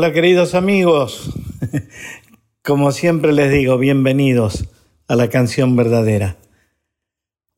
[0.00, 1.30] Hola queridos amigos,
[2.64, 4.64] como siempre les digo, bienvenidos
[5.08, 6.38] a la canción verdadera.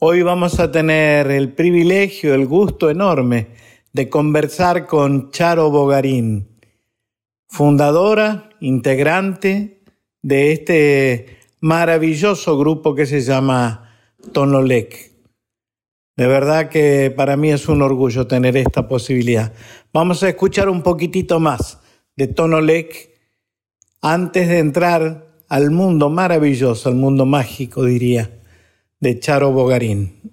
[0.01, 3.51] Hoy vamos a tener el privilegio, el gusto enorme
[3.93, 6.49] de conversar con Charo Bogarín,
[7.47, 9.85] fundadora, integrante
[10.21, 13.89] de este maravilloso grupo que se llama
[14.33, 15.13] Tonolec.
[16.17, 19.53] De verdad que para mí es un orgullo tener esta posibilidad.
[19.93, 21.79] Vamos a escuchar un poquitito más
[22.17, 23.11] de Tonolec
[24.01, 28.31] antes de entrar al mundo maravilloso, al mundo mágico, diría,
[29.01, 30.32] de Charo Bogarín.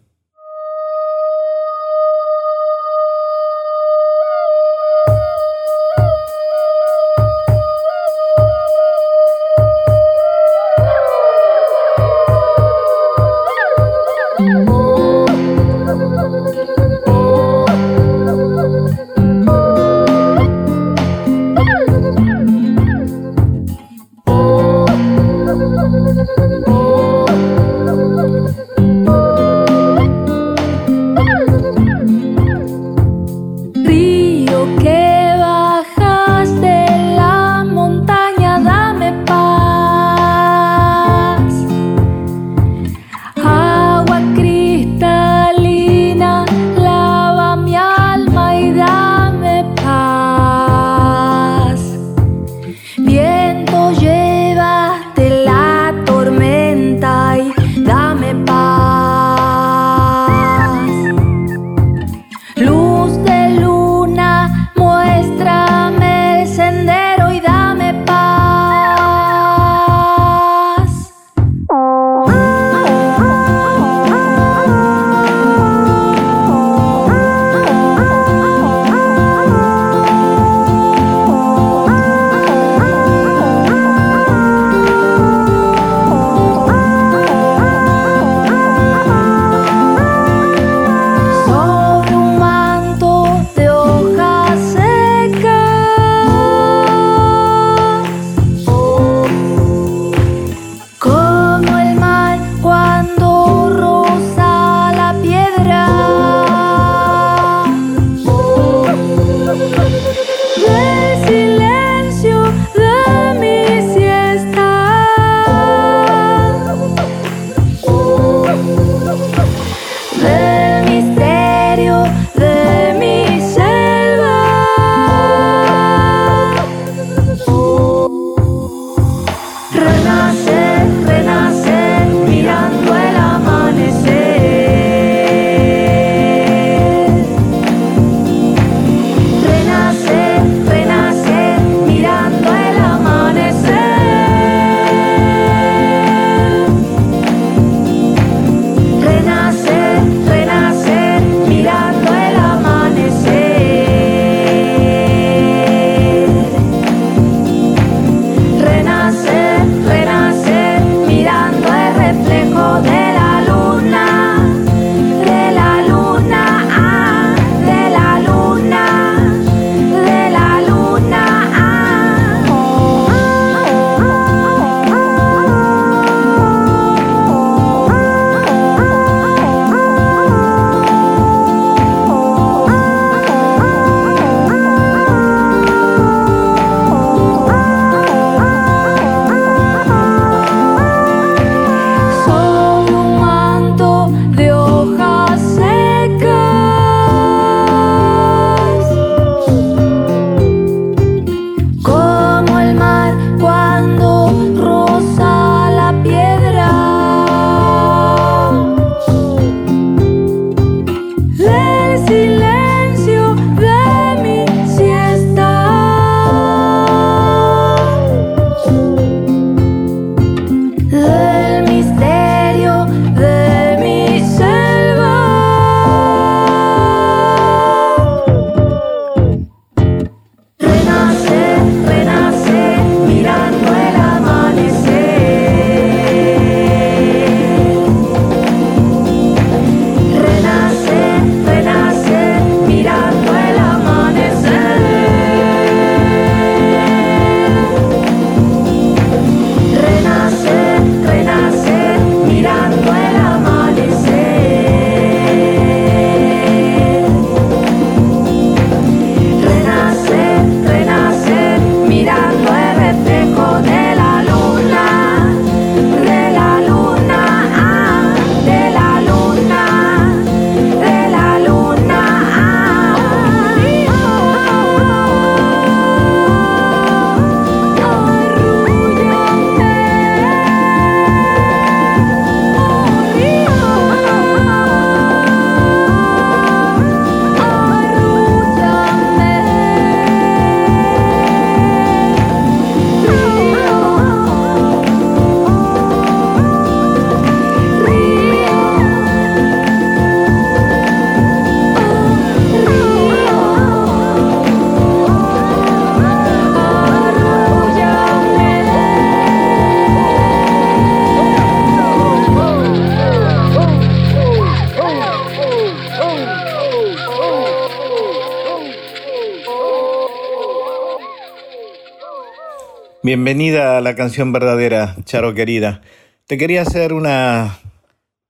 [323.10, 325.82] Bienvenida a la canción verdadera, Charo querida.
[326.28, 327.58] Te quería hacer una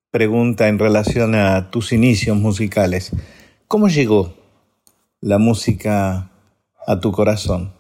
[0.09, 3.11] pregunta en relación a tus inicios musicales.
[3.67, 4.35] ¿Cómo llegó
[5.19, 6.31] la música
[6.87, 7.73] a tu corazón?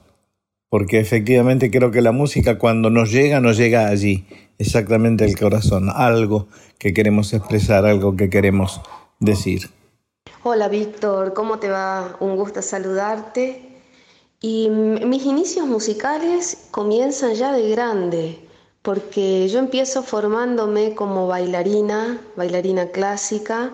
[0.67, 4.25] Porque efectivamente creo que la música cuando nos llega, nos llega allí,
[4.57, 8.81] exactamente el corazón, algo que queremos expresar, algo que queremos
[9.21, 9.69] decir.
[10.43, 12.17] Hola Víctor, ¿cómo te va?
[12.19, 13.68] Un gusto saludarte.
[14.41, 18.39] Y mis inicios musicales comienzan ya de grande,
[18.81, 23.73] porque yo empiezo formándome como bailarina, bailarina clásica,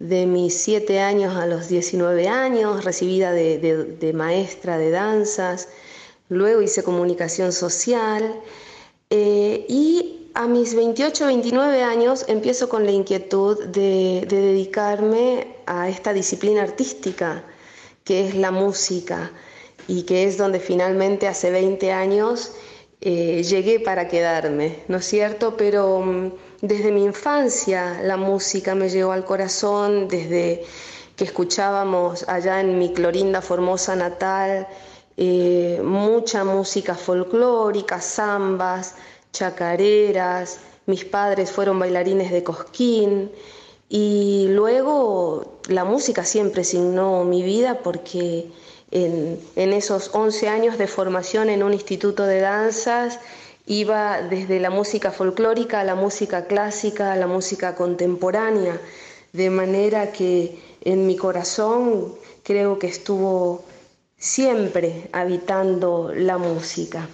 [0.00, 5.68] de mis 7 años a los 19 años, recibida de, maestra de danzas,
[6.28, 8.40] luego hice comunicación social
[9.10, 16.12] eh, y a mis 28, 29 años empiezo con la inquietud de dedicarme a esta
[16.12, 17.44] disciplina artística
[18.02, 19.30] que es la música
[19.88, 22.52] y que es donde finalmente hace 20 años
[23.00, 25.56] eh, llegué para quedarme, ¿no es cierto?
[25.56, 30.64] Pero mm, desde mi infancia la música me llegó al corazón, desde
[31.16, 34.66] que escuchábamos allá en mi Clorinda Formosa natal,
[35.16, 38.94] eh, mucha música folclórica, zambas,
[39.32, 43.30] chacareras, mis padres fueron bailarines de cosquín
[43.88, 48.50] y luego la música siempre signó mi vida porque
[48.94, 53.18] en, esos 11 años de formación en un instituto de danzas,
[53.66, 58.80] iba desde la música folclórica a la música clásica, a la música contemporánea,
[59.32, 63.64] de manera que en mi corazón creo que estuvo
[64.16, 67.08] siempre habitando la música.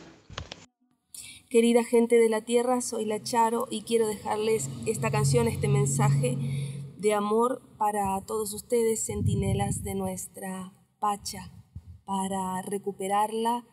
[1.48, 6.36] Querida gente de la tierra, soy la Charo y quiero dejarles esta canción, este mensaje
[6.98, 11.50] de amor para todos ustedes, centinelas de nuestra Pacha
[12.10, 13.64] para recuperarla,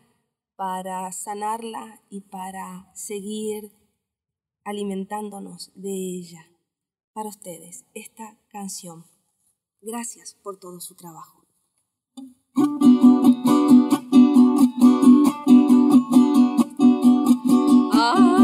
[0.56, 3.72] para sanarla y para seguir
[4.64, 6.46] alimentándonos de ella.
[7.14, 9.08] Para ustedes, esta canción.
[9.82, 11.48] Gracias por todo su trabajo.
[18.18, 18.37] Sem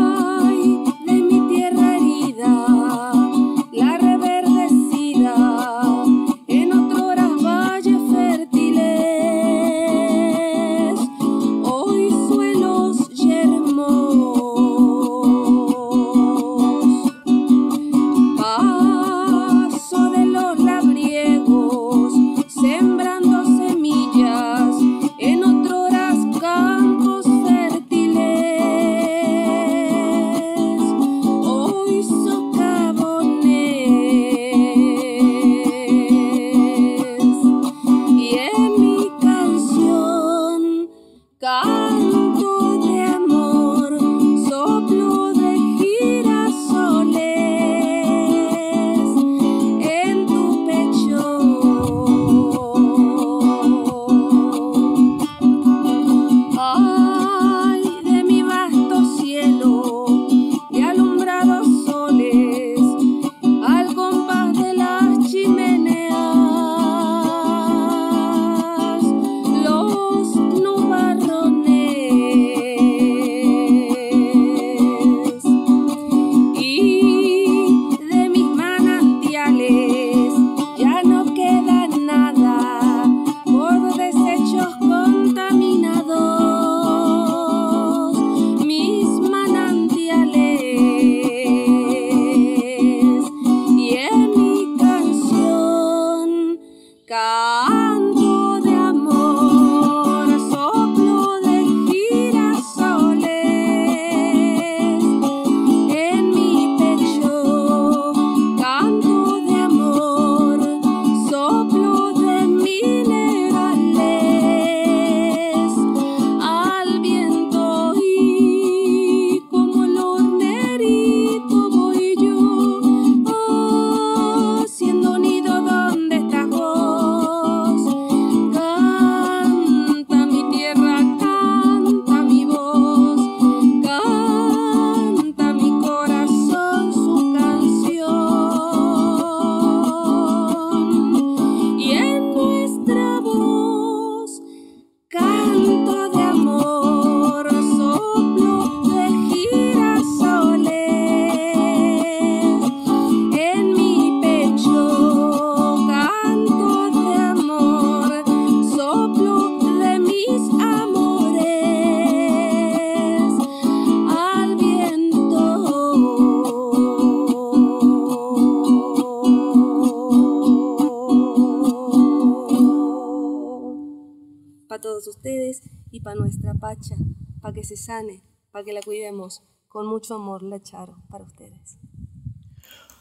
[176.60, 176.96] para nuestra Pacha,
[177.42, 179.44] para que se sane, para que la cuidemos.
[179.68, 181.78] Con mucho amor, la Charo, para ustedes.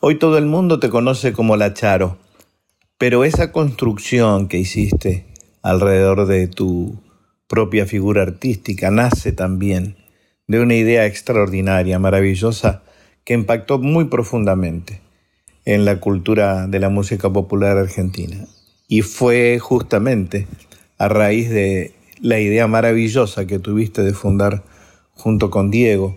[0.01, 2.17] Hoy todo el mundo te conoce como la Charo,
[2.99, 5.27] pero esa construcción que hiciste
[5.63, 6.99] alrededor de tu
[7.47, 9.97] propia figura artística nace también
[10.49, 12.83] de una idea extraordinaria, maravillosa,
[13.25, 15.01] que impactó muy profundamente
[15.65, 18.47] en la cultura de la música popular argentina.
[18.89, 20.47] Y fue justamente
[20.99, 24.63] a raíz de la idea maravillosa que tuviste de fundar
[25.13, 26.17] junto con Diego,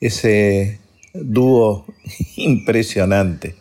[0.00, 0.80] ese
[1.12, 1.84] dúo
[2.36, 3.54] impresionante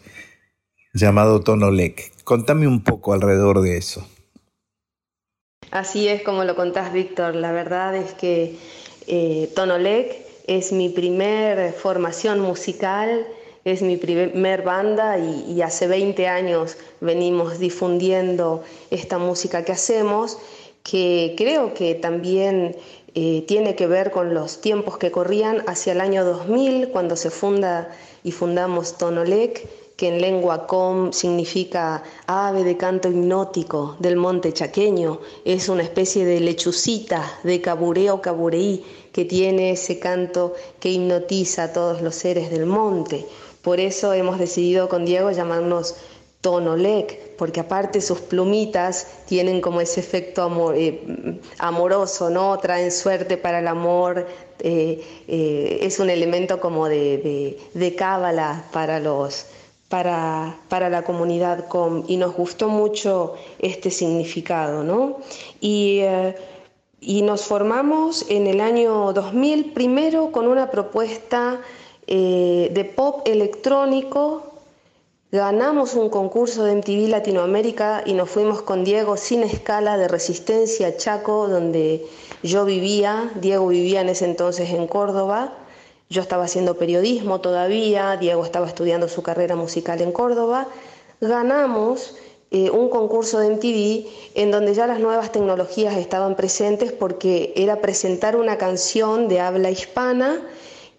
[0.93, 2.23] llamado Tonolec.
[2.23, 4.07] Contame un poco alrededor de eso.
[5.71, 7.35] Así es como lo contás, Víctor.
[7.35, 8.55] La verdad es que
[9.07, 10.15] eh, Tonolec
[10.47, 13.27] es mi primer formación musical,
[13.65, 20.37] es mi primer banda y, hace 20 años venimos difundiendo esta música que hacemos,
[20.85, 22.77] que creo que también
[23.15, 27.31] eh, tiene que ver con los tiempos que corrían hacia el año 2000, cuando se
[27.31, 27.89] funda
[28.23, 35.21] y fundamos Tonolec que en lengua com significa ave de canto hipnótico del monte chaqueño,
[35.43, 41.73] es una especie de lechucita de cabureo cabureí que tiene ese canto que hipnotiza a
[41.73, 43.25] todos los seres del monte.
[43.61, 45.95] Por eso hemos decidido con Diego llamarnos
[46.45, 52.55] Tonolec, porque aparte sus plumitas tienen como ese efecto eh, amoroso, ¿no?
[52.59, 54.27] Traen suerte para el amor,
[54.59, 59.47] eh, eh, es un elemento como de, cábala para los,
[59.89, 65.17] para, para, la comunidad com y nos gustó mucho este significado, ¿no?
[65.59, 66.01] Y,
[67.01, 71.59] y nos formamos en el año 2000 primero con una propuesta
[72.05, 74.54] de pop electrónico.
[75.31, 80.95] Ganamos un concurso de MTV Latinoamérica y nos fuimos con Diego sin escala de Resistencia
[80.97, 82.05] Chaco, donde
[82.43, 83.31] yo vivía.
[83.41, 85.53] Diego vivía en ese entonces en Córdoba.
[86.09, 90.67] Yo estaba haciendo periodismo todavía, Diego estaba estudiando su carrera musical en Córdoba.
[91.19, 92.15] Ganamos
[92.51, 97.81] eh, un concurso de MTV en donde ya las nuevas tecnologías estaban presentes porque era
[97.81, 100.39] presentar una canción de habla hispana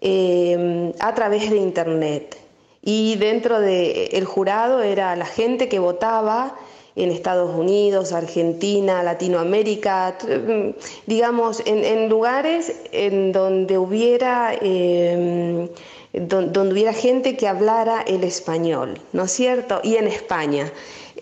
[0.01, 2.46] eh, a través de Internet.
[2.89, 6.55] Y dentro del jurado era la gente que votaba
[6.95, 10.69] en Estados Unidos, Argentina, Latinoamérica, mm,
[11.05, 15.67] digamos, en, lugares en donde hubiera, em,
[16.13, 19.81] donde, hubiera gente que hablara el español, ¿no es cierto?
[19.83, 20.71] Y en España.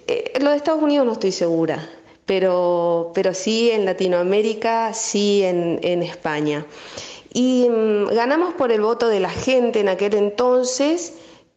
[0.06, 1.90] Eh, lo de Estados Unidos no estoy segura,
[2.28, 6.64] pero, pero sí en Latinoamérica, sí en, en España.
[7.34, 11.14] Y mm, ganamos por el voto de la gente en aquel entonces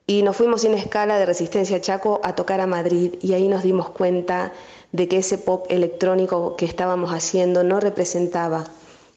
[0.09, 3.63] y nos fuimos sin escala de Resistencia Chaco a tocar a Madrid y ahí nos
[3.63, 4.55] dimos cuenta
[4.91, 8.65] de que ese pop electrónico que estábamos haciendo no representaba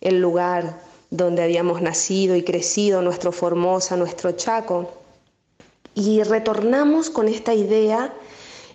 [0.02, 4.92] el lugar donde habíamos nacido y crecido, nuestro Formosa, nuestro Chaco.
[5.96, 8.14] Y retornamos con esta idea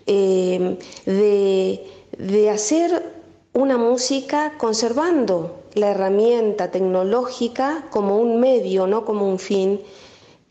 [0.06, 3.12] eh, de, de hacer
[3.52, 9.82] una música conservando la herramienta tecnológica como un medio, no como un fin,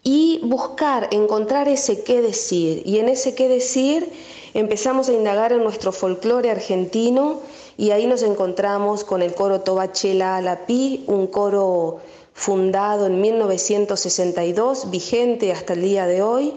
[0.05, 2.83] y buscar, encontrar ese qué decir.
[2.85, 4.07] Y en ese qué decir
[4.53, 7.41] empezamos a indagar en nuestro folclore argentino
[7.75, 12.01] y ahí nos encontramos con el coro Tobachela Alapi, un coro
[12.33, 16.53] fundado en 1962, vigente hasta el día de hoy,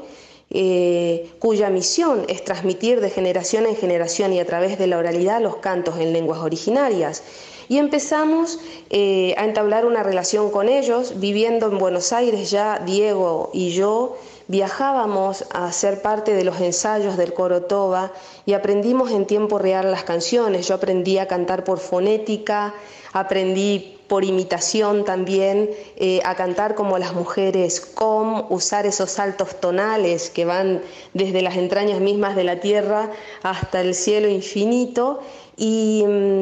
[0.50, 5.40] eh, cuya misión es transmitir de generación en generación y a través de la oralidad
[5.40, 7.22] los cantos en lenguas originarias.
[7.68, 8.58] Y empezamos
[8.90, 14.16] eh, a entablar una relación con ellos, viviendo en Buenos Aires ya Diego y yo
[14.48, 18.12] viajábamos a ser parte de los ensayos del coro Toba
[18.46, 20.66] y aprendimos en tiempo real las canciones.
[20.66, 22.74] Yo aprendí a cantar por fonética,
[23.12, 30.30] aprendí por imitación también eh, a cantar como las mujeres com, usar esos saltos tonales
[30.30, 30.80] que van
[31.12, 33.10] desde las entrañas mismas de la tierra
[33.42, 35.20] hasta el cielo infinito.
[35.58, 36.37] Y, mm,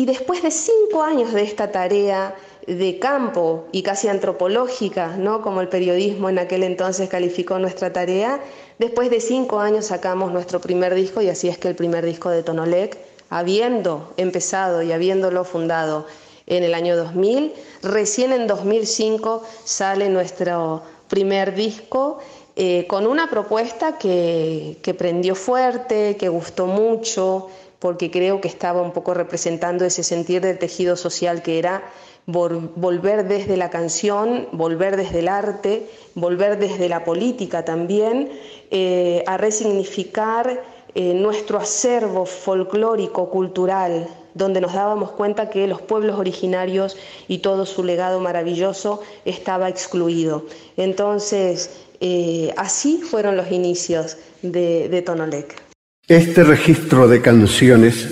[0.00, 2.34] y después de cinco años de esta tarea
[2.66, 5.42] de campo y casi antropológica, ¿no?
[5.42, 8.40] como el periodismo en aquel entonces calificó nuestra tarea,
[8.78, 12.30] después de cinco años sacamos nuestro primer disco y así es que el primer disco
[12.30, 12.96] de Tonolec,
[13.28, 16.06] habiendo empezado y habiéndolo fundado
[16.46, 22.20] en el año 2000, recién en 2005 sale nuestro primer disco
[22.56, 28.82] eh, con una propuesta que, que prendió fuerte, que gustó mucho, porque creo que estaba
[28.82, 31.82] un poco representando ese sentir del tejido social que era
[32.26, 38.30] volver desde la canción, volver desde el arte, volver desde la política también,
[38.70, 40.62] eh, a resignificar
[40.94, 47.66] eh, nuestro acervo folclórico, cultural, donde nos dábamos cuenta que los pueblos originarios y todo
[47.66, 50.44] su legado maravilloso estaba excluido.
[50.76, 55.69] Entonces, eh, así fueron los inicios de, de Tonolec.
[56.10, 58.08] Este registro de canciones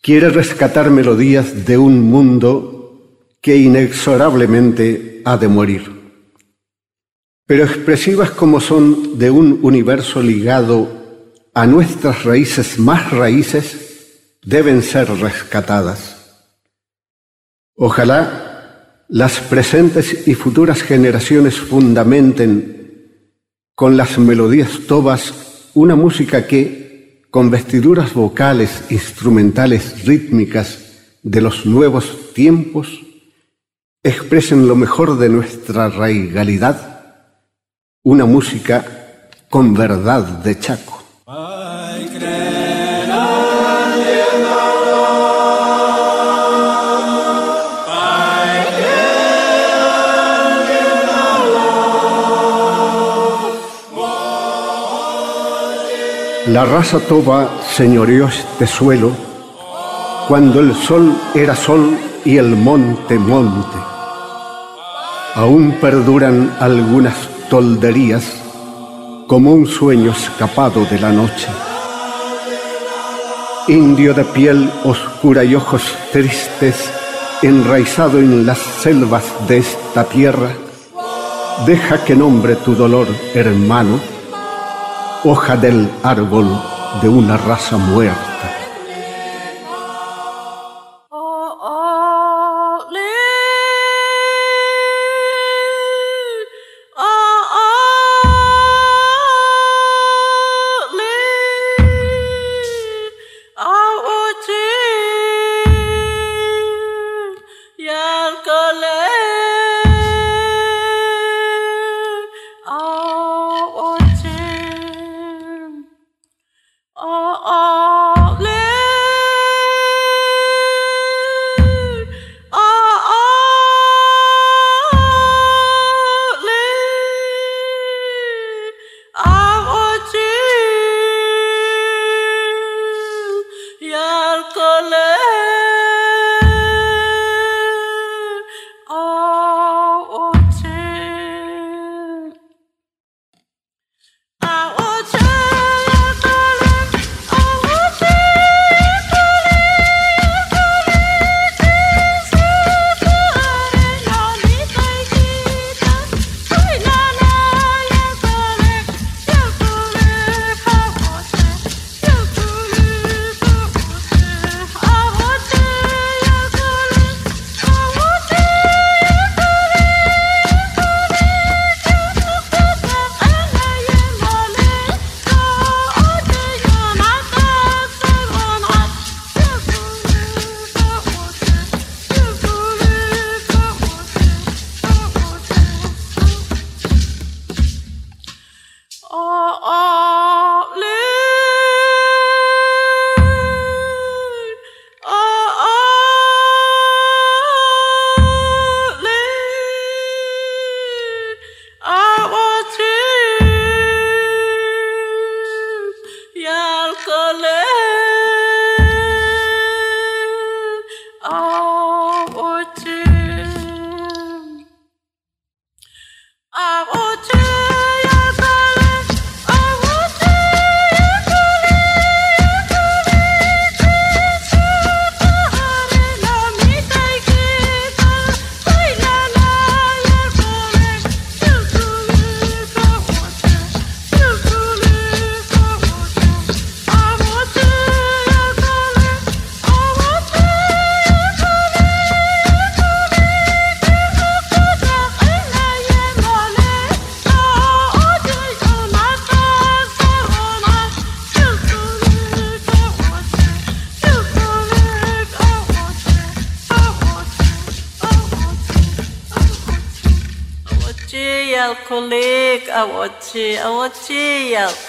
[0.00, 5.96] quiere rescatar melodías de un mundo que inexorablemente ha de morir
[7.46, 15.08] pero expresivas como son de un universo ligado a nuestras raíces más raíces, deben ser
[15.08, 16.42] rescatadas.
[17.76, 23.22] Ojalá las presentes y futuras generaciones fundamenten
[23.76, 25.45] con las melodías tobas
[25.76, 30.78] una música que, con vestiduras vocales, instrumentales, rítmicas
[31.22, 33.02] de los nuevos tiempos,
[34.02, 36.96] expresen lo mejor de nuestra raigalidad
[38.04, 40.95] una música con verdad de Chaco.
[56.46, 59.10] La raza toba señoreó este suelo
[60.28, 63.76] cuando el sol era sol y el monte monte.
[65.34, 67.16] Aún perduran algunas
[67.50, 68.24] tolderías
[69.26, 71.48] como un sueño escapado de la noche.
[73.66, 75.82] Indio de piel oscura y ojos
[76.12, 76.76] tristes,
[77.42, 80.52] enraizado en las selvas de esta tierra,
[81.66, 83.98] deja que nombre tu dolor, hermano,
[85.28, 86.46] hoja del árbol
[87.02, 88.25] de una raza muerta.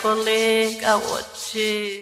[0.07, 1.96] 不离开我去。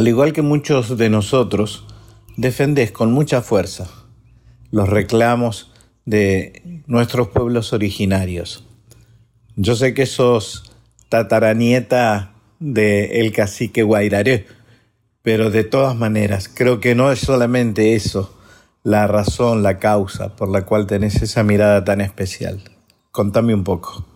[0.00, 1.84] Al igual que muchos de nosotros,
[2.38, 3.86] defendés con mucha fuerza
[4.70, 5.72] los reclamos
[6.06, 8.66] de nuestros pueblos originarios.
[9.56, 10.72] Yo sé que sos
[11.10, 14.46] tataranieta del el cacique Guairaré,
[15.20, 18.34] pero de todas maneras, creo que no es solamente eso
[18.82, 22.62] la razón, la causa por la cual tenés esa mirada tan especial.
[23.10, 24.06] Contame un poco.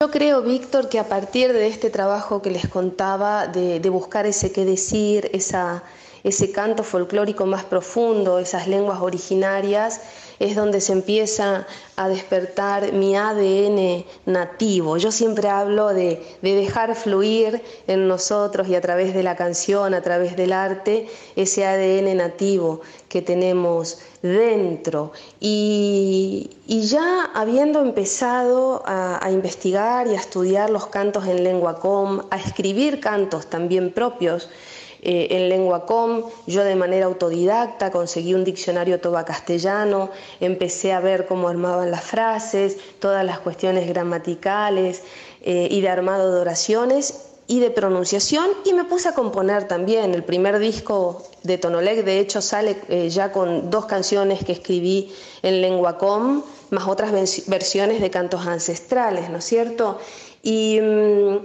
[0.00, 4.50] Yo creo, Víctor, que a partir de este trabajo que les contaba, de, buscar ese
[4.50, 10.00] qué decir, ese canto folclórico más profundo, esas lenguas originarias,
[10.40, 14.96] es donde se empieza a despertar mi ADN nativo.
[14.96, 20.02] Yo siempre hablo de, dejar fluir en nosotros y a través de la canción, a
[20.02, 25.12] través del arte, ese ADN nativo que tenemos dentro.
[25.38, 32.22] Y, ya habiendo empezado a, a, investigar y a estudiar los cantos en lengua com,
[32.30, 34.48] a escribir cantos también propios,
[35.02, 40.08] eh, en lengua com, yo de manera autodidacta conseguí un diccionario toba castellano,
[40.40, 45.02] empecé a ver cómo armaban las frases, todas las cuestiones gramaticales
[45.42, 50.14] eh, y de armado de oraciones y de pronunciación y me puse a componer también.
[50.14, 55.12] El primer disco de Tonolec de hecho sale eh, ya con dos canciones que escribí
[55.42, 57.12] en lengua com, más otras
[57.46, 59.98] versiones de cantos ancestrales, ¿no es cierto?
[60.42, 61.38] y, mm,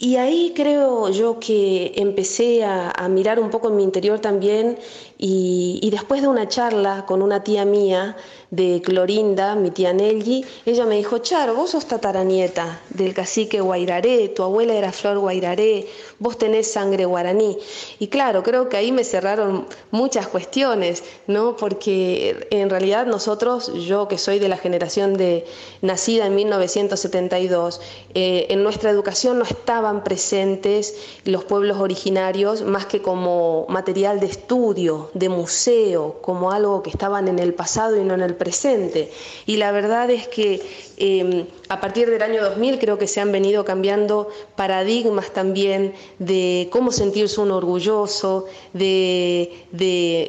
[0.00, 4.78] y ahí creo yo que empecé a, mirar un poco en mi interior también
[5.18, 8.16] y, después de una charla con una tía mía
[8.50, 14.28] de Clorinda, mi tía Nelly, ella me dijo, Charo, vos sos tataranieta del cacique Guairaré,
[14.30, 15.86] tu abuela era Flor Guairaré,
[16.18, 17.58] vos tenés sangre guaraní.
[17.98, 21.56] Y claro, creo que ahí me cerraron muchas cuestiones, ¿no?
[21.56, 25.44] Porque en realidad nosotros, yo que soy de la generación de
[25.82, 27.80] nacida en 1972,
[28.14, 34.26] eh, en nuestra educación no estaban presentes los pueblos originarios más que como material de
[34.26, 39.10] estudio de museo, como algo que estaban en el pasado y no en el presente.
[39.46, 40.62] Y la verdad es que
[40.96, 46.68] em, a partir del año 2000 creo que se han venido cambiando paradigmas también de
[46.70, 49.66] cómo sentirse uno orgulloso, de,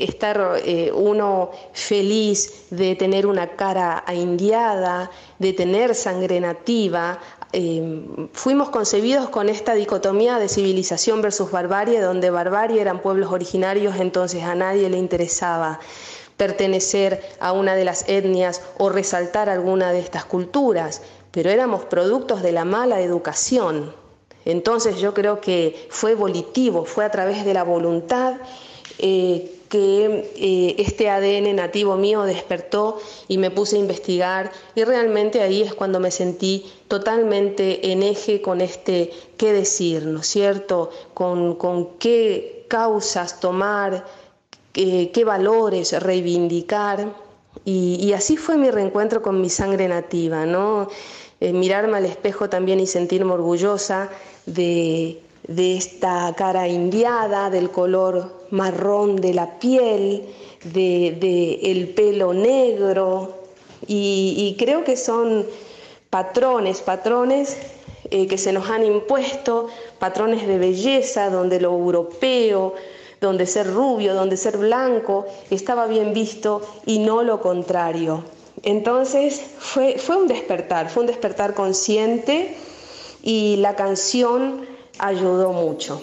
[0.02, 7.19] estar eh, uno feliz, de tener una cara indiada, de tener sangre nativa.
[7.52, 13.95] Em, fuimos concebidos con esta dicotomía de civilización versus barbarie, donde barbarie eran pueblos originarios,
[13.95, 15.80] entonces a nadie le interesaba
[16.39, 22.41] pertenecer a una de las etnias o resaltar alguna de estas culturas, pero éramos productos
[22.41, 23.93] de la mala educación.
[24.45, 28.38] Entonces yo creo que fue volitivo, fue a través de la voluntad
[28.99, 35.41] eh, que eh, este ADN nativo mío despertó y me puse a investigar y realmente
[35.41, 40.89] ahí es cuando me sentí totalmente en eje con este qué decir, ¿no es cierto?
[41.13, 44.06] Con, qué causas tomar,
[45.13, 47.13] qué, valores reivindicar.
[47.65, 50.88] Y, así fue mi reencuentro con mi sangre nativa, ¿no?
[51.39, 54.10] Eh, mirarme al espejo también y sentirme orgullosa
[54.46, 60.30] de de esta cara indiada, del color marrón de la piel,
[60.63, 63.36] de, el pelo negro,
[63.88, 65.48] y, creo que son
[66.12, 67.58] patrones, patrones
[68.12, 72.76] eh, que se nos han impuesto, patrones de belleza, donde lo europeo,
[73.21, 78.23] donde ser rubio, donde ser blanco estaba bien visto y no lo contrario.
[78.63, 82.55] Entonces fue, fue un despertar, fue un despertar consciente
[83.21, 84.65] y la canción
[84.97, 86.01] ayudó mucho.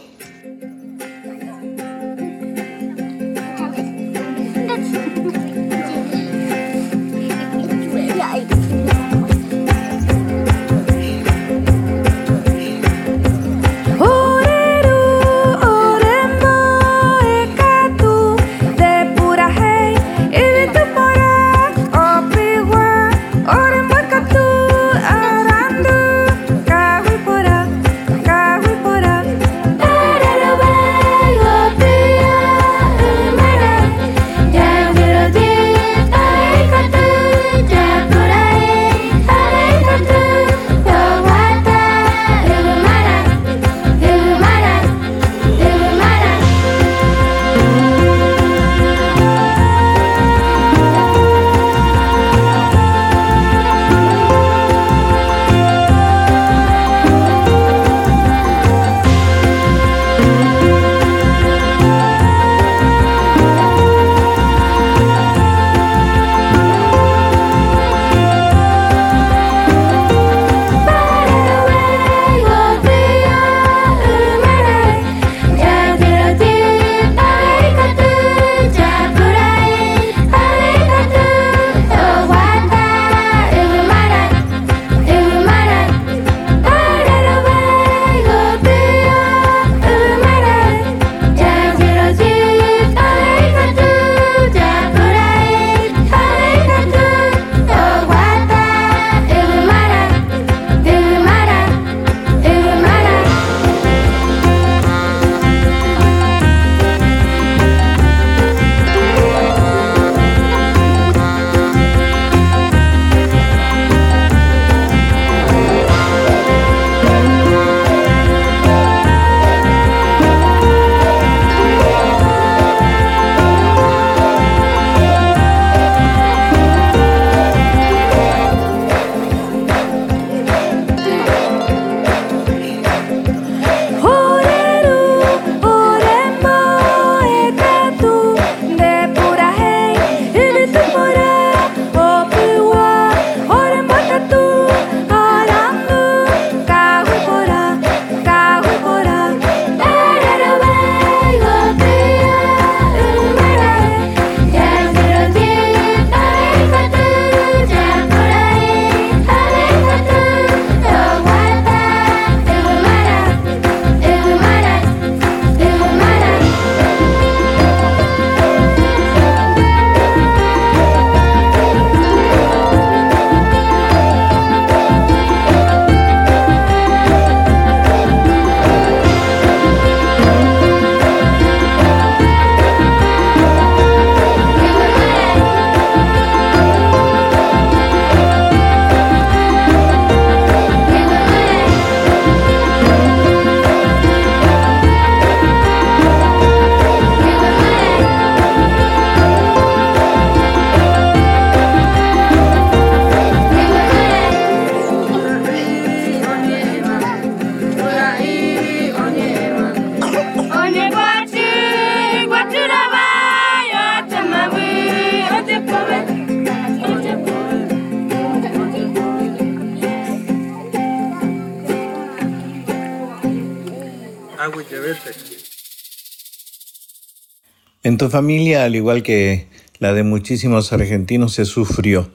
[228.07, 229.48] Tu familia, al igual que
[229.80, 232.09] la de muchísimos argentinos, se sufrió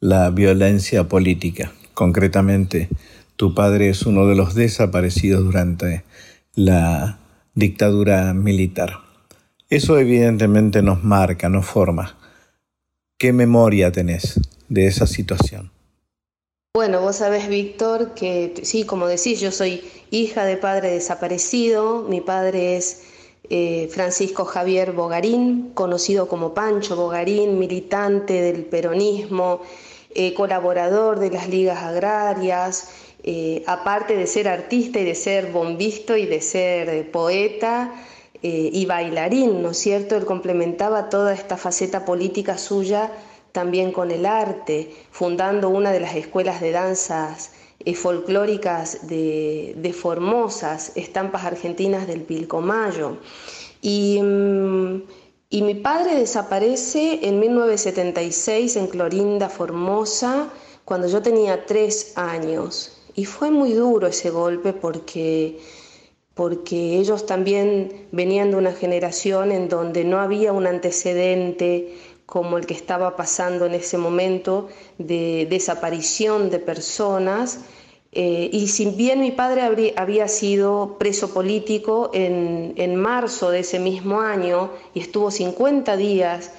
[0.00, 1.72] la violencia política.
[1.94, 2.88] Concretamente,
[3.36, 6.02] tu padre es uno de los desaparecidos durante
[6.56, 7.20] la
[7.54, 8.98] dictadura militar.
[9.70, 12.18] Eso evidentemente nos marca, nos forma.
[13.16, 15.70] ¿Qué memoria tenés de esa situación?
[16.74, 22.02] Bueno, vos sabés, Víctor, que sí, como decís, yo soy hija de padre desaparecido.
[22.08, 23.04] Mi padre es
[23.50, 29.60] eh, Francisco Javier Bogarín, conocido como Pancho Bogarín, militante del peronismo,
[30.14, 32.90] eh, colaborador de las ligas agrarias,
[33.22, 37.92] eh, aparte de ser artista y de ser bombisto y de ser poeta
[38.40, 40.16] y bailarín, ¿no es cierto?
[40.16, 43.10] Él complementaba toda esta faceta política suya
[43.50, 47.50] también con el arte, fundando una de las escuelas de danzas
[47.88, 53.16] eh, folclóricas de, Formosas, estampas argentinas del Pilcomayo.
[53.80, 55.02] Y, mm,
[55.48, 60.50] y mi padre desaparece en 1976 en Clorinda, Formosa,
[60.84, 63.00] cuando yo tenía tres años.
[63.14, 65.58] Y fue muy duro ese golpe porque
[66.34, 72.66] porque ellos también venían de una generación en donde no había un antecedente como el
[72.66, 74.68] que estaba pasando en ese momento
[74.98, 77.60] de desaparición de personas.
[78.12, 84.20] Eh, y si bien mi padre había sido preso político en, marzo de ese mismo
[84.20, 86.52] año y estuvo 50 días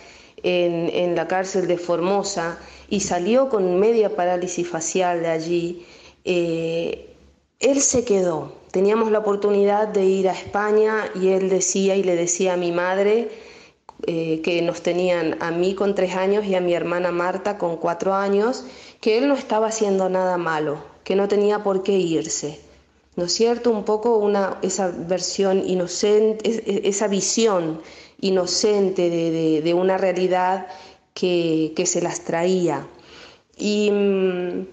[0.43, 5.86] en, la cárcel de Formosa y salió con media parálisis facial de allí,
[6.24, 7.16] eh,
[7.60, 8.54] él se quedó.
[8.72, 12.72] Teníamos la oportunidad de ir a España y él decía y le decía a mi
[12.72, 13.30] madre,
[14.08, 17.76] eh, que nos tenían a mí con tres años y a mi hermana Marta con
[17.76, 18.64] cuatro años,
[19.02, 22.60] que él no estaba haciendo nada malo, que no tenía por qué irse.
[23.16, 23.72] ¿No es cierto?
[23.72, 27.82] Un poco una, esa versión inocente, esa visión
[28.22, 30.68] inocente de, una realidad
[31.16, 32.86] que, se las traía.
[33.57, 34.68] Y mm,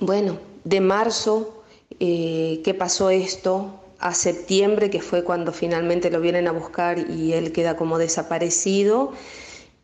[0.00, 1.62] bueno, de marzo
[2.00, 7.34] eh, que pasó esto, a septiembre, que fue cuando finalmente lo vienen a buscar y
[7.34, 9.12] él queda como desaparecido.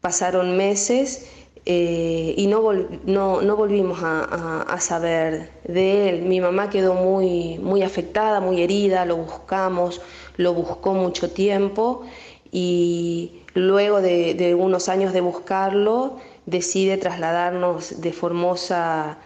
[0.01, 1.27] Pasaron meses
[1.67, 2.73] eh, y no,
[3.05, 6.23] no, volvimos a, saber de él.
[6.23, 10.01] Mi mamá quedó muy, muy afectada, muy herida, lo buscamos,
[10.37, 12.03] lo buscó mucho tiempo
[12.51, 19.19] y luego de, de unos años de buscarlo decide trasladarnos de Formosa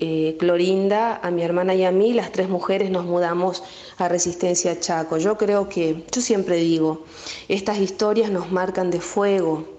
[0.00, 3.64] eh, Clorinda, a mi hermana y a mí, las tres mujeres nos mudamos
[3.96, 5.18] a Resistencia Chaco.
[5.18, 7.04] Yo creo que, yo siempre digo,
[7.48, 9.77] estas historias nos marcan de fuego,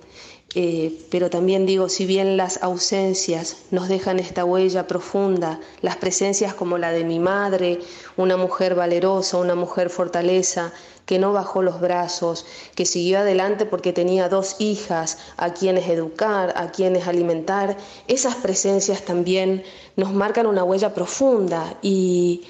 [0.55, 6.55] eh, pero también digo, si bien las ausencias nos dejan esta huella profunda, las presencias
[6.55, 7.79] como la de mi madre,
[8.17, 10.73] una mujer valerosa, una mujer fortaleza,
[11.05, 16.53] que no bajó los brazos, que siguió adelante porque tenía dos hijas a quienes educar,
[16.55, 17.77] a quienes alimentar,
[18.07, 19.63] esas presencias también
[19.95, 21.77] nos marcan una huella profunda.
[21.81, 22.45] Y,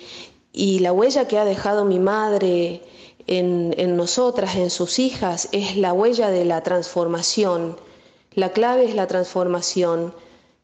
[0.81, 2.81] la huella que ha dejado mi madre
[3.27, 7.77] en, en nosotras, en sus hijas, es la huella de la transformación
[8.39, 10.13] la clave es la transformación,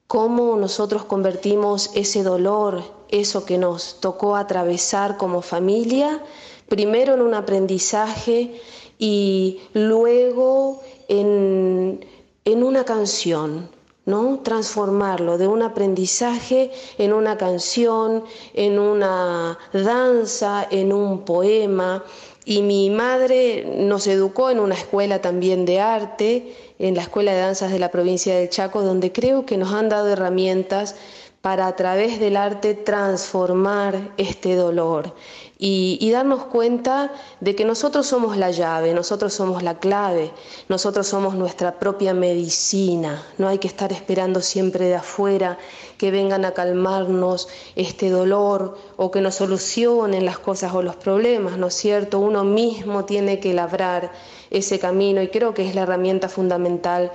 [0.07, 6.23] cómo nosotros convertimos ese dolor, eso que nos tocó atravesar como familia,
[6.69, 8.61] primero en un aprendizaje
[8.97, 12.05] y luego en,
[12.45, 13.69] en una canción,
[14.05, 14.39] ¿no?
[14.41, 18.23] Transformarlo de un aprendizaje en una canción,
[18.53, 22.05] en una danza, en un poema.
[22.45, 27.39] Y mi madre nos educó en una escuela también de arte en la Escuela de
[27.39, 30.95] Danzas de la provincia de Chaco, donde creo que nos han dado herramientas
[31.41, 35.13] para a través del arte transformar este dolor
[35.57, 40.31] y, darnos cuenta de que nosotros somos la llave, nosotros somos la clave,
[40.69, 43.23] nosotros somos nuestra propia medicina.
[43.37, 45.57] No hay que estar esperando siempre de afuera
[45.97, 51.57] que vengan a calmarnos este dolor o que nos solucionen las cosas o los problemas,
[51.57, 52.19] ¿no es cierto?
[52.19, 54.11] Uno mismo tiene que labrar
[54.49, 57.11] ese camino y creo que es la herramienta fundamental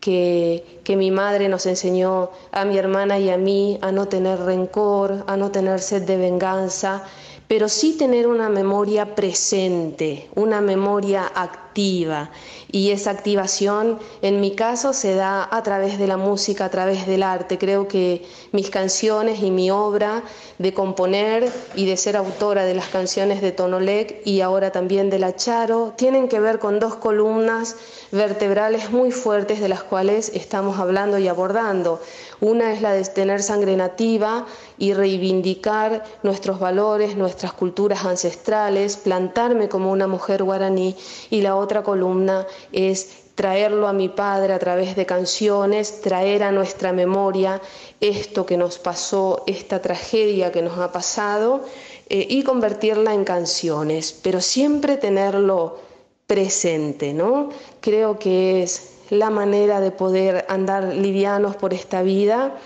[0.00, 4.40] que, que, mi madre nos enseñó a mi hermana y a mí a no tener
[4.40, 7.04] rencor, a no tener sed de venganza,
[7.46, 12.30] pero sí tener una memoria presente, una memoria activa activa
[12.72, 17.06] y esa activación en mi caso se da a través de la música, a través
[17.06, 17.58] del arte.
[17.58, 20.22] Creo que mis canciones y mi obra
[20.58, 25.18] de componer y de ser autora de las canciones de Tonolec y ahora también de
[25.18, 27.76] La Charo tienen que ver con dos columnas
[28.10, 32.00] vertebrales muy fuertes de las cuales estamos hablando y abordando.
[32.40, 34.46] Una es la de tener sangre nativa
[34.78, 40.96] y reivindicar nuestros valores, nuestras culturas ancestrales, plantarme como una mujer guaraní
[41.28, 46.52] y la otra columna es traerlo a mi padre a través de canciones, traer a
[46.52, 47.60] nuestra memoria
[48.00, 51.62] esto que nos pasó, esta tragedia que nos ha pasado
[52.08, 55.78] eh, y convertirla en canciones, pero siempre tenerlo
[56.26, 57.48] presente, ¿no?
[57.80, 62.58] Creo que es la manera de poder andar livianos por esta vida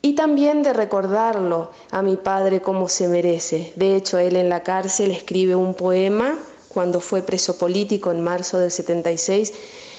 [0.00, 3.72] y también de recordarlo a mi padre como se merece.
[3.76, 6.38] De hecho, él en la cárcel escribe un poema
[6.72, 9.52] cuando fue preso político en marzo del 76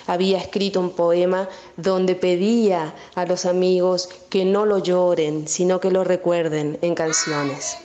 [0.08, 1.48] había escrito un poema
[1.78, 7.78] donde pedía a los amigos que no lo lloren, sino que lo recuerden en canciones.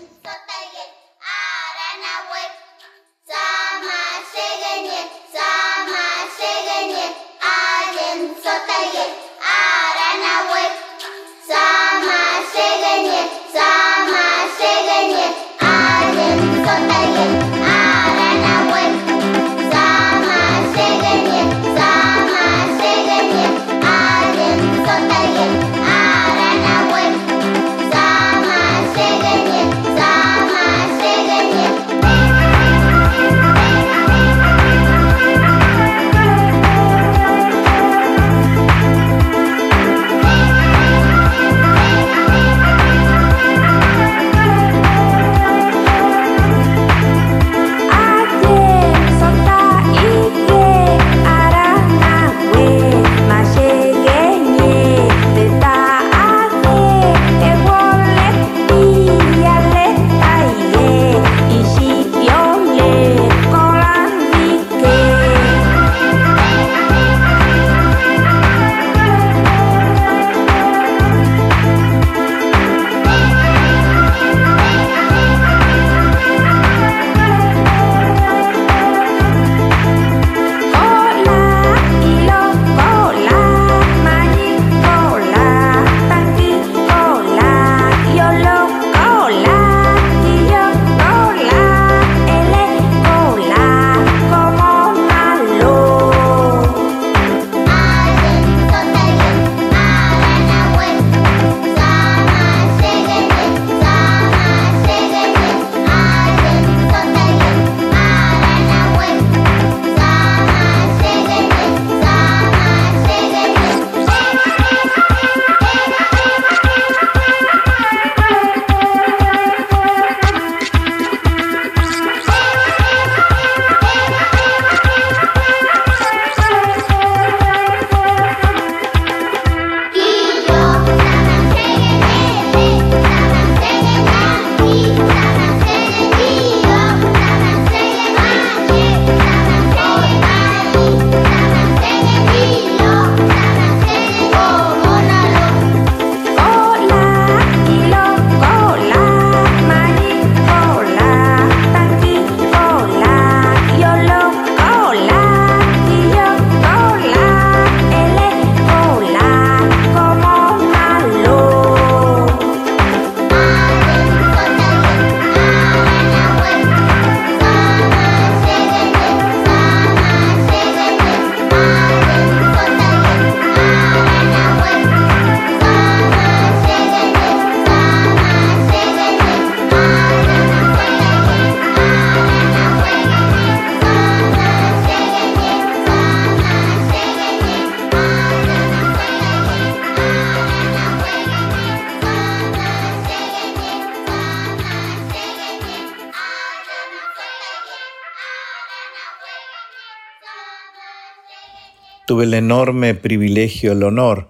[202.16, 204.28] Tuve el enorme privilegio, el honor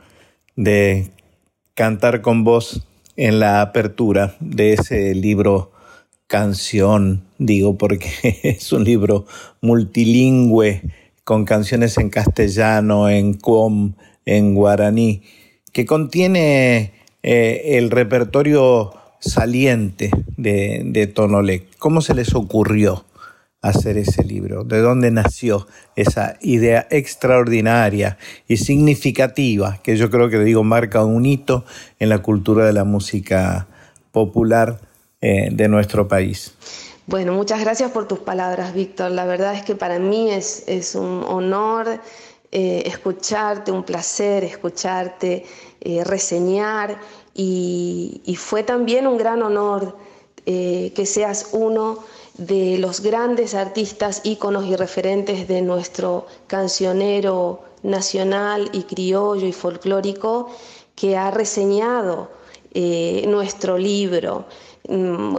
[0.57, 1.07] de
[1.75, 2.85] cantar con vos
[3.17, 5.71] en la apertura de ese libro
[6.27, 8.11] canción, digo, porque
[8.43, 9.27] es un libro
[9.61, 10.83] multilingüe
[11.23, 13.93] con canciones en castellano, en com,
[14.25, 15.23] en guaraní,
[15.73, 21.69] que contiene eh, el repertorio saliente de, de Tonolec.
[21.79, 23.06] ¿Cómo se les ocurrió
[23.69, 24.65] hacer ese libro?
[24.65, 31.27] ¿De dónde nació esa idea extraordinaria y significativa que yo creo que, digo, marca un
[31.27, 31.65] hito
[31.99, 33.67] en la cultura de la música
[34.13, 34.81] popular
[35.21, 36.55] eh, de nuestro país?
[37.07, 39.11] Bueno, muchas gracias por tus palabras, Víctor.
[39.11, 42.01] La verdad es que para mí es, es un honor
[42.51, 45.45] eh, escucharte, un placer escucharte,
[45.81, 46.99] eh, reseñar
[47.35, 49.97] y, fue también un gran honor
[50.45, 51.99] que seas uno
[52.39, 60.51] de los grandes artistas, íconos y referentes de nuestro cancionero nacional y criollo y folclórico
[60.95, 62.31] que ha reseñado
[63.27, 64.45] nuestro libro.
[64.89, 65.37] Mm,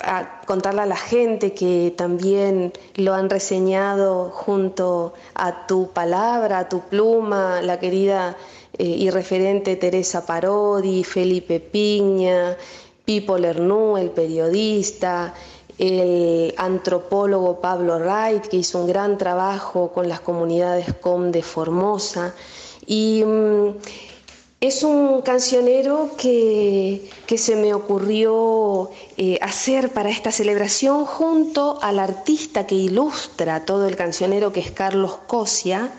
[0.00, 6.68] a contarle a la gente que también lo han reseñado junto a tu palabra, a
[6.68, 8.36] tu pluma, la querida
[8.76, 12.56] eh, y referente Teresa Parodi, Felipe Piña,
[13.04, 15.34] Pipo Lernú, el periodista,
[15.78, 22.34] el antropólogo Pablo Wright, que hizo un gran trabajo con las comunidades COM de Formosa.
[22.86, 23.68] Y mm,
[24.60, 32.66] es un cancionero que, se me ocurrió eh, hacer para esta celebración junto al artista
[32.66, 35.92] que ilustra todo el cancionero, que es Carlos Cosia.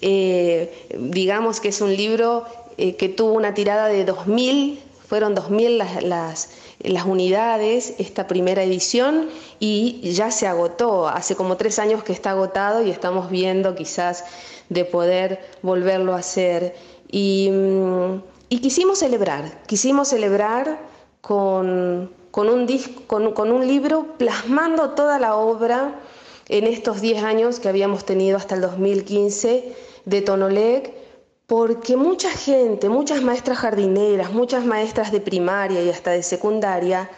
[0.00, 2.44] Eh, digamos que es un libro
[2.76, 6.48] eh, que tuvo una tirada de 2.000, fueron 2.000 las, las,
[6.86, 9.28] las unidades, esta primera edición,
[9.58, 11.08] y ya se agotó.
[11.08, 14.24] Hace como tres años que está agotado y estamos viendo quizás
[14.68, 16.74] de poder volverlo a hacer.
[17.12, 18.18] Mm,
[18.48, 20.78] y, quisimos celebrar, quisimos celebrar
[21.20, 22.66] con, un
[23.06, 26.00] con, un libro plasmando toda la obra
[26.48, 29.74] en estos 10 años que habíamos tenido hasta el 2015
[30.04, 31.05] de Tonolec,
[31.46, 37.08] porque mucha gente, muchas maestras jardineras, muchas maestras de primaria y hasta de secundaria,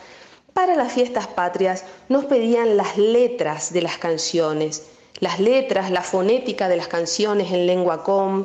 [0.53, 4.87] para las fiestas patrias nos pedían las letras de las canciones,
[5.21, 8.45] las letras, la fonética de las canciones en lengua com,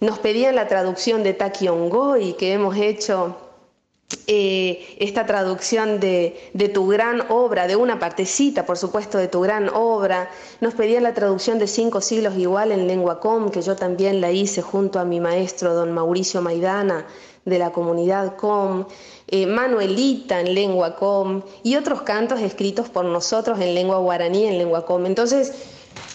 [0.00, 3.36] nos pedían la traducción de Taki Ongoy, que hemos hecho
[4.26, 9.68] eh, esta traducción de, tu gran obra, de una partecita, por supuesto, de tu gran
[9.68, 10.30] obra.
[10.60, 14.30] Nos pedían la traducción de Cinco siglos igual en lengua com, que yo también la
[14.30, 17.06] hice junto a mi maestro, don Mauricio Maidana,
[17.44, 18.86] de la comunidad com.
[19.28, 24.58] Eh, Manuelita en lengua com y otros cantos escritos por nosotros en lengua guaraní, en
[24.58, 25.06] lengua com.
[25.06, 25.52] Entonces,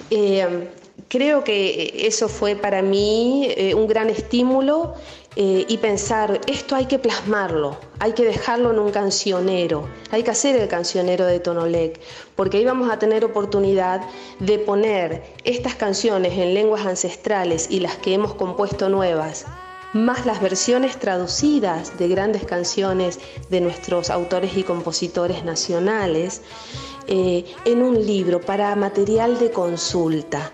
[0.09, 0.69] eh,
[1.07, 4.95] creo que eso fue para mí eh, un gran estímulo
[5.35, 10.31] eh, y pensar, esto hay que plasmarlo, hay que dejarlo en un cancionero, hay que
[10.31, 11.99] hacer el cancionero de Tonolec,
[12.35, 14.01] porque ahí vamos a tener oportunidad
[14.39, 19.45] de poner estas canciones en lenguas ancestrales y las que hemos compuesto nuevas,
[19.93, 23.19] más las versiones traducidas de grandes canciones
[23.49, 26.41] de nuestros autores y compositores nacionales,
[27.07, 30.51] eh, en un libro para material de consulta.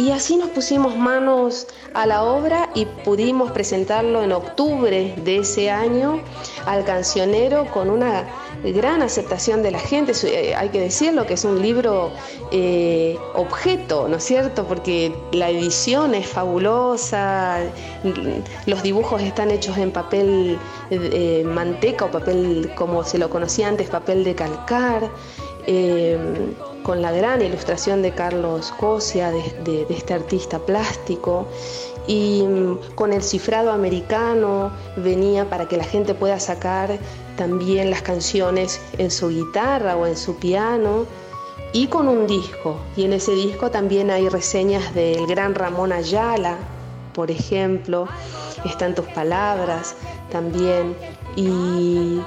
[0.00, 5.72] Y así nos pusimos manos a la obra y pudimos presentarlo en octubre de ese
[5.72, 6.22] año
[6.66, 8.24] al cancionero con una
[8.62, 10.12] gran aceptación de la gente.
[10.22, 12.12] Eh, hay que decirlo que es un libro
[12.52, 14.68] eh, objeto, ¿no es cierto?
[14.68, 17.58] Porque la edición es fabulosa,
[18.66, 23.88] los dibujos están hechos en papel eh, manteca o papel como se lo conocía antes,
[23.88, 25.10] papel de calcar.
[26.82, 31.46] Con la gran ilustración de Carlos Cosia, de, este artista plástico,
[32.06, 36.98] y mm, con el cifrado americano venía para que la gente pueda sacar
[37.36, 41.06] también las canciones en su guitarra o en su piano,
[41.72, 46.56] y con un disco, y en ese disco también hay reseñas del gran Ramón Ayala,
[47.12, 48.08] por ejemplo,
[48.64, 49.94] están tus palabras
[50.30, 50.96] también,
[51.36, 52.20] y,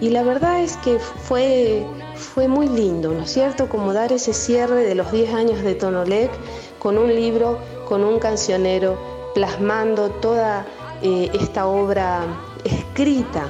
[0.00, 1.86] y la verdad es que fue
[2.18, 3.68] fue muy lindo, ¿no es cierto?
[3.68, 6.30] Como dar ese cierre de los 10 años de Tonolec
[6.78, 8.98] con un libro, con un cancionero,
[9.34, 10.66] plasmando toda
[11.02, 12.26] eh, esta obra
[12.64, 13.48] escrita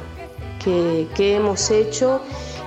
[0.63, 2.21] que, hemos hecho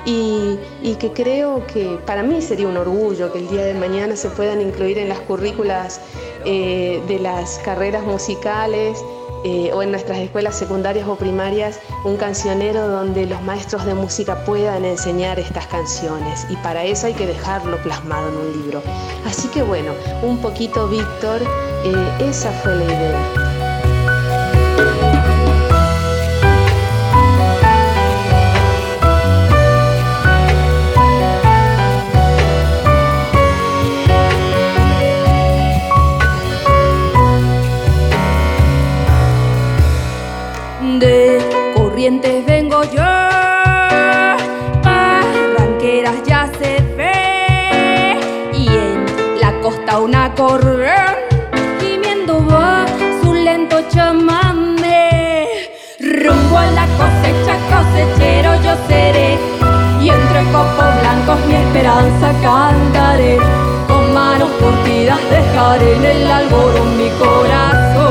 [0.06, 0.58] y,
[1.00, 4.60] que creo que para mí sería un orgullo que el día de mañana se puedan
[4.60, 6.02] incluir en las currículas
[6.46, 8.98] eh, de las carreras musicales
[9.44, 14.44] eh, o en nuestras escuelas secundarias o primarias un cancionero donde los maestros de música
[14.46, 18.84] puedan enseñar estas canciones y para eso hay que dejarlo plasmado en un libro.
[19.26, 21.42] Así que bueno, un poquito Víctor,
[21.84, 23.41] eh, esa fue la idea.
[58.02, 59.38] Cosechero yo seré.
[60.02, 63.38] Y entre copos blancos mi esperanza cantaré.
[63.88, 68.02] Con manos curtidas dejaré en el alborón mi corazón.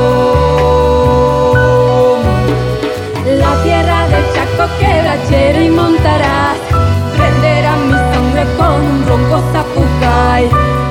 [3.25, 6.57] La tierra del Chaco quebrachera y montarás.
[7.17, 10.45] Prenderá mi sangre con un ronco zapucay.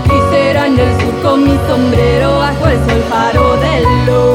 [0.05, 4.30] Y será en el surco mi sombrero bajo el sol faro del luz.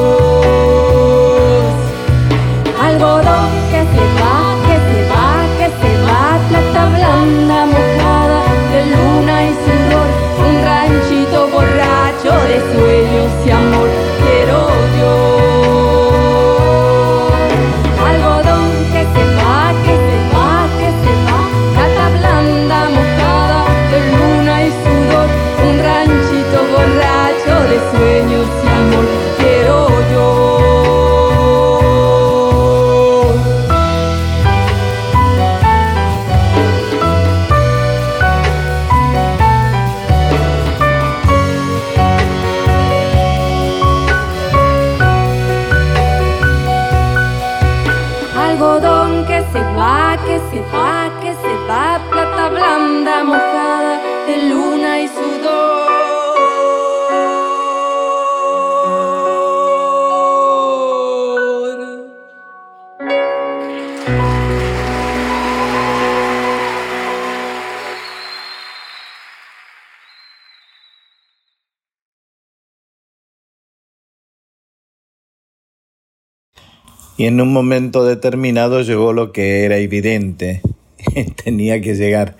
[77.26, 80.62] En un momento determinado llegó lo que era evidente,
[81.44, 82.36] tenía que llegar,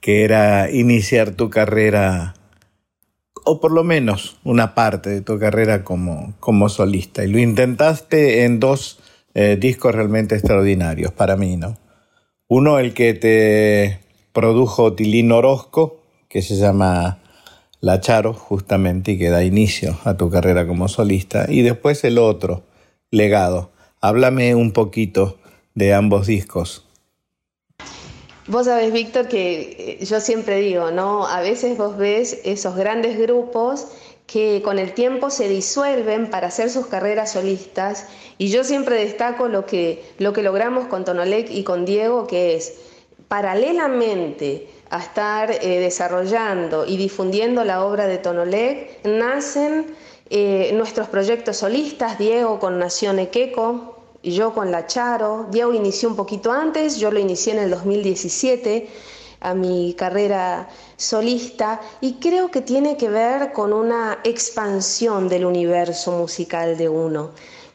[0.00, 2.32] que era iniciar tu carrera,
[3.44, 7.22] o por lo menos una parte de tu carrera como, como solista.
[7.24, 9.00] Y lo intentaste en dos
[9.34, 11.76] eh, discos realmente extraordinarios para mí, ¿no?
[12.48, 14.00] Uno, el que te
[14.32, 17.18] produjo Tilín Orozco, que se llama
[17.82, 21.44] La Charo, justamente, y que da inicio a tu carrera como solista.
[21.50, 22.62] Y después el otro,
[23.10, 23.72] Legado.
[24.04, 25.38] Háblame un poquito
[25.76, 26.88] de ambos discos.
[28.48, 31.24] Vos sabés, Víctor, que eh, yo siempre digo, ¿no?
[31.28, 33.86] A veces vos ves esos grandes grupos
[34.26, 39.46] que con el tiempo se disuelven para hacer sus carreras solistas y yo siempre destaco
[39.46, 42.74] lo que, lo que logramos con Tonolec y con Diego, que es
[43.28, 49.86] paralelamente a estar eh, desarrollando y difundiendo la obra de Tonolec, nacen
[50.34, 53.91] eh, nuestros proyectos solistas, Diego con Nación Equeco,
[54.30, 55.46] yo con La Charo.
[55.50, 58.88] Diego inició un poquito antes, yo lo inicié en el 2017
[59.40, 66.12] a mi carrera solista y creo que tiene que ver con una expansión del universo
[66.12, 67.30] musical de uno.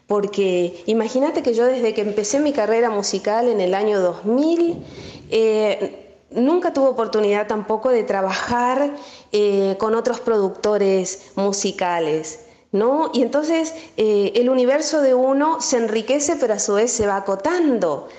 [0.07, 4.81] Porque imagínate que yo desde que empecé mi carrera musical en el año 2000,
[5.29, 8.95] eh, nunca tuve oportunidad tampoco de trabajar
[9.33, 12.46] eh, con otros productores musicales.
[12.71, 13.11] ¿No?
[13.13, 17.15] Y entonces eh, el universo de uno se enriquece, pero a su vez se va
[17.15, 18.09] acotando.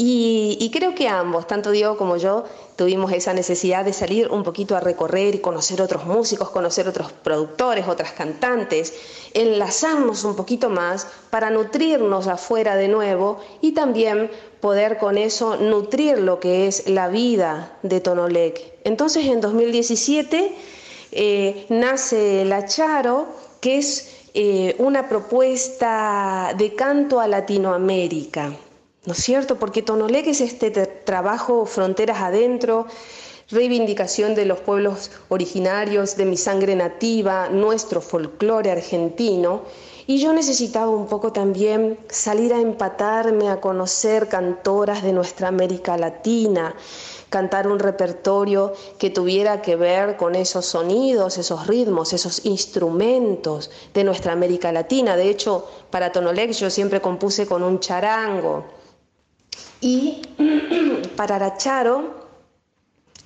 [0.00, 2.44] Y, creo que ambos, tanto Diego como yo,
[2.76, 7.10] tuvimos esa necesidad de salir un poquito a recorrer y conocer otros músicos, conocer otros
[7.10, 8.94] productores, otras cantantes,
[9.34, 14.30] enlazarnos un poquito más para nutrirnos afuera de nuevo y también
[14.60, 18.74] poder con eso nutrir lo que es la vida de Tonolec.
[18.84, 20.54] Entonces en 2017
[21.10, 23.26] eh, nace La Charo,
[23.60, 28.52] que es eh, una propuesta de canto a Latinoamérica,
[29.04, 29.58] ¿no es cierto?
[29.58, 32.86] Porque Tonolec es este trabajo fronteras adentro,
[33.50, 39.62] reivindicación de los pueblos originarios, de mi sangre nativa, nuestro folclore argentino.
[40.06, 45.96] Y yo necesitaba un poco también salir a empatarme, a conocer cantoras de nuestra América
[45.96, 46.74] Latina,
[47.28, 54.04] cantar un repertorio que tuviera que ver con esos sonidos, esos ritmos, esos instrumentos de
[54.04, 55.16] nuestra América Latina.
[55.16, 58.64] De hecho, para Tonolec yo siempre compuse con un charango.
[59.80, 60.22] Y
[61.16, 62.28] para Aracharo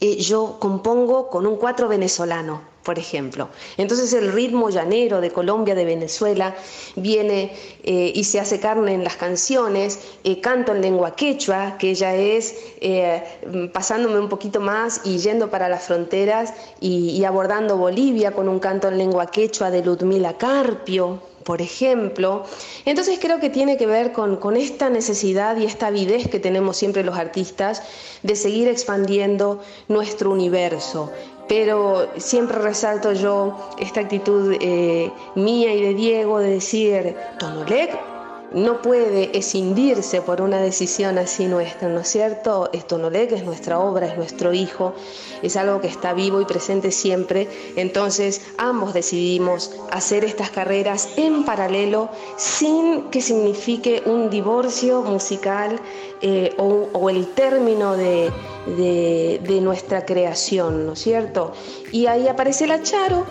[0.01, 3.49] eh, yo compongo con un cuatro venezolano, por ejemplo.
[3.77, 6.55] Entonces el ritmo llanero de Colombia, de Venezuela,
[6.97, 7.53] viene
[7.85, 12.15] eh, y se hace carne en las canciones, eh, canto en lengua quechua, que ya
[12.15, 18.33] es eh, pasándome un poquito más y yendo para las fronteras y, y abordando Bolivia
[18.33, 22.45] con un canto en lengua quechua de Ludmila Carpio, por ejemplo.
[22.85, 27.05] Entonces creo que tiene que ver con, esta necesidad y esta avidez que tenemos siempre
[27.05, 27.83] los artistas
[28.23, 31.11] de seguir expandiendo nuestro universo.
[31.49, 38.12] Pero siempre resalto yo esta actitud eh, mía y de Diego de decir, Tonolec
[38.55, 42.69] no puede escindirse por una decisión así nuestra, ¿no es cierto?
[42.73, 44.95] Esto no lee que es nuestra obra, es nuestro hijo,
[45.43, 47.49] es algo que está vivo y presente siempre.
[47.77, 55.81] Entonces, ambos decidimos hacer estas carreras en paralelo sin que signifique un divorcio musical
[56.21, 58.31] eh, o, el término de,
[58.67, 61.53] de nuestra creación, ¿no es cierto?
[61.91, 63.27] Y ahí aparece la Charo,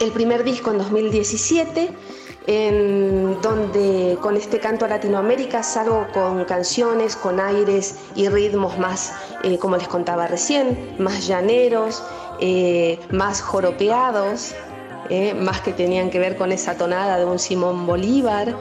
[0.00, 1.90] el primer disco en 2017
[2.46, 9.14] en donde con este canto a Latinoamérica salgo con canciones, con aires y ritmos más,
[9.42, 12.02] eh, como les contaba recién, más llaneros,
[12.40, 14.54] eh, más joropeados,
[15.08, 18.54] eh, más que tenían que ver con esa tonada de un Simón Bolívar.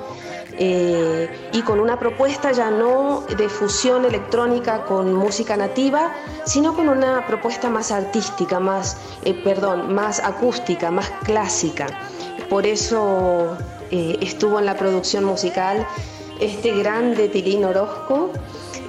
[0.55, 6.13] y con una propuesta ya no de fusión electrónica con música nativa,
[6.45, 8.97] sino con una propuesta más artística, más,
[9.43, 11.87] perdón, más acústica, más clásica.
[12.49, 13.57] Por eso
[13.95, 15.85] eh, estuvo en la producción musical
[16.39, 18.31] este grande Tilín Orozco,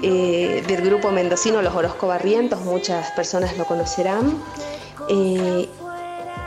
[0.00, 4.42] eh, del grupo mendocino Los Orozco Barrientos, muchas personas lo conocerán.
[5.10, 5.68] Eh,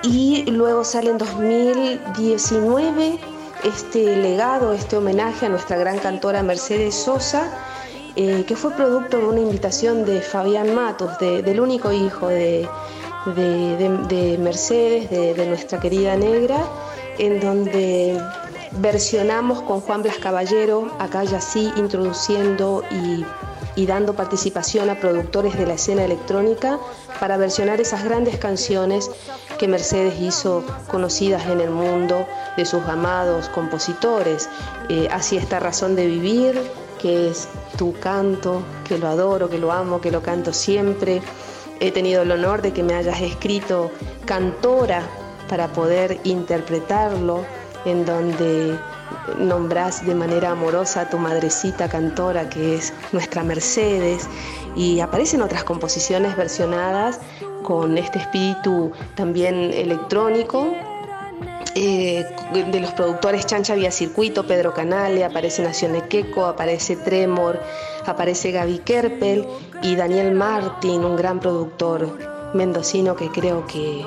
[0.01, 3.19] y luego sale en 2019
[3.63, 7.55] este legado, este homenaje a nuestra gran cantora Mercedes Sosa,
[8.15, 12.67] que fue producto de una invitación de Fabián Matos, del único hijo de,
[14.39, 16.57] Mercedes, de nuestra querida negra,
[17.19, 18.19] en donde
[18.71, 23.25] versionamos con Juan Blas Caballero, acá ya sí introduciendo y,
[23.85, 26.79] dando participación a productores de la escena electrónica
[27.19, 29.11] para versionar esas grandes canciones
[29.59, 32.25] que Mercedes hizo conocidas en el mundo
[32.57, 34.49] de sus amados compositores.
[34.89, 36.59] Eh, así esta razón de vivir,
[36.99, 37.47] que es
[37.77, 41.21] tu canto, que lo adoro, que lo amo, que lo canto siempre.
[41.79, 43.91] He tenido el honor de que me hayas escrito
[44.25, 45.03] cantora
[45.47, 47.45] para poder interpretarlo
[47.87, 48.77] en donde
[49.39, 54.27] nombras de manera amorosa a tu madrecita cantora que es nuestra Mercedes
[54.75, 57.19] y aparecen otras composiciones versionadas
[57.63, 60.73] con este espíritu también electrónico
[61.75, 67.59] eh, de los productores Chancha Vía Circuito, Pedro Canale, aparece Nación Queco, aparece Tremor,
[68.05, 69.47] aparece Gaby Kerpel
[69.83, 72.17] y Daniel Martín, un gran productor
[72.55, 74.03] mendocino que creo que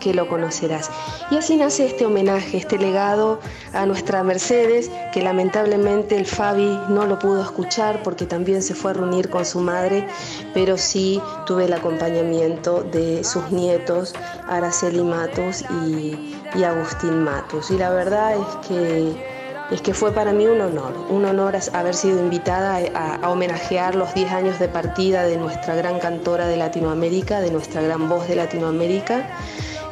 [0.00, 0.90] que lo conocerás.
[1.30, 3.40] Y así nace este homenaje, este legado
[3.72, 8.92] a nuestra Mercedes, que lamentablemente el Fabi no lo pudo escuchar porque también se fue
[8.92, 10.06] a reunir con su madre,
[10.54, 14.14] pero sí tuve el acompañamiento de sus nietos,
[14.48, 16.34] Araceli Matos y,
[16.64, 17.70] Agustín Matos.
[17.70, 19.36] Y la verdad es que
[19.70, 23.96] es que fue para mí un honor, un honor haber sido invitada a, a, homenajear
[23.96, 28.28] los 10 años de partida de nuestra gran cantora de Latinoamérica, de nuestra gran voz
[28.28, 29.28] de Latinoamérica.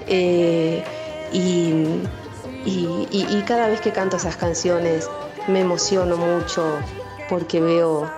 [0.07, 0.82] Eh,
[1.32, 2.02] y,
[3.46, 5.09] cada vez que canto esas canciones
[5.48, 6.78] me emociono mucho
[7.28, 8.11] porque veo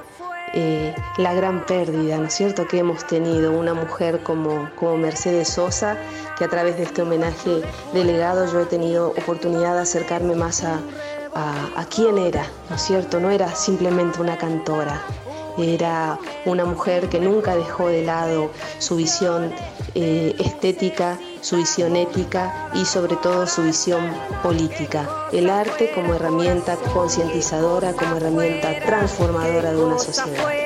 [0.54, 5.48] eh, la gran pérdida, ¿no es cierto?, que hemos tenido una mujer como, como Mercedes
[5.48, 5.98] Sosa,
[6.38, 7.62] que a través de este homenaje
[7.92, 10.80] delegado yo he tenido oportunidad de acercarme más a,
[11.34, 13.18] a, a quién era, ¿no es cierto?
[13.18, 15.02] No era simplemente una cantora,
[15.58, 19.52] era una mujer que nunca dejó de lado su visión
[19.94, 25.08] eh, estética, su visión ética y sobre todo su visión política.
[25.32, 30.65] El arte como herramienta concientizadora, como herramienta transformadora de una sociedad.